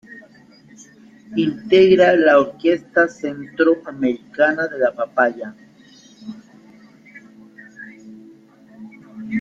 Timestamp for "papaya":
4.95-5.53